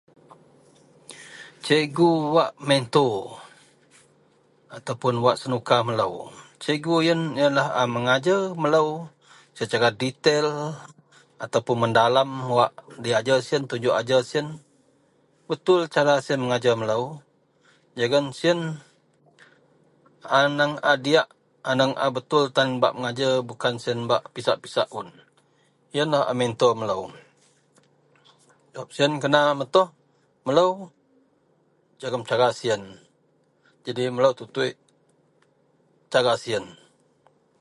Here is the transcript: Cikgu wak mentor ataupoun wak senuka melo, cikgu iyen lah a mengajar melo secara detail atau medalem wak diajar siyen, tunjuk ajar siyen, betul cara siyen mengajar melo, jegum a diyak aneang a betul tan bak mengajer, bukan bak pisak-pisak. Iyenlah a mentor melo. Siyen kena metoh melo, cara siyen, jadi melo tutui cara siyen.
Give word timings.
Cikgu 1.65 2.09
wak 2.35 2.51
mentor 2.69 3.15
ataupoun 4.77 5.15
wak 5.25 5.37
senuka 5.41 5.77
melo, 5.87 6.09
cikgu 6.63 6.95
iyen 7.03 7.21
lah 7.57 7.67
a 7.79 7.81
mengajar 7.95 8.41
melo 8.63 8.85
secara 9.57 9.87
detail 10.01 10.47
atau 11.43 11.61
medalem 11.83 12.29
wak 12.57 12.71
diajar 13.05 13.39
siyen, 13.45 13.63
tunjuk 13.69 13.97
ajar 14.01 14.21
siyen, 14.29 14.47
betul 15.49 15.79
cara 15.95 16.13
siyen 16.25 16.41
mengajar 16.43 16.73
melo, 16.81 17.03
jegum 17.97 18.25
a 20.89 20.91
diyak 21.05 21.27
aneang 21.69 21.93
a 22.03 22.05
betul 22.15 22.43
tan 22.55 22.69
bak 22.81 22.93
mengajer, 22.97 23.33
bukan 23.49 23.73
bak 24.11 24.23
pisak-pisak. 24.35 24.87
Iyenlah 25.95 26.23
a 26.29 26.33
mentor 26.41 26.71
melo. 26.79 26.97
Siyen 28.95 29.13
kena 29.23 29.41
metoh 29.59 29.87
melo, 30.45 30.67
cara 32.29 32.49
siyen, 32.59 32.83
jadi 33.85 34.03
melo 34.15 34.29
tutui 34.39 34.71
cara 36.13 36.33
siyen. 36.43 36.65